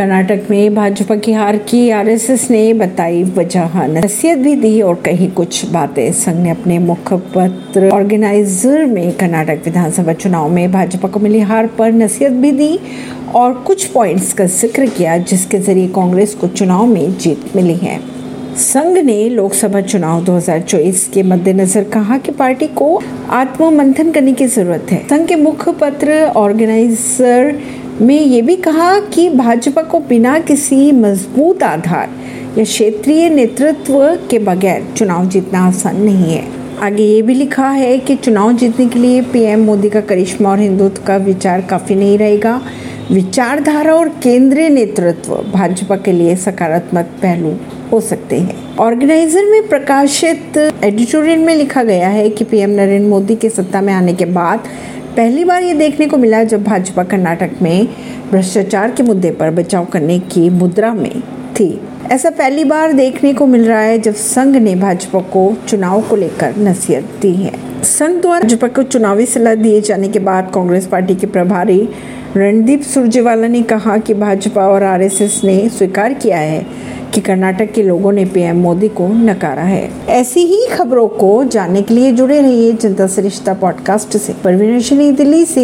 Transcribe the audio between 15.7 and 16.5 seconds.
कांग्रेस को